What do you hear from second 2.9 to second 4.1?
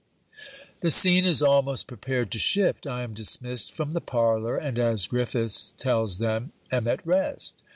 am dismissed from the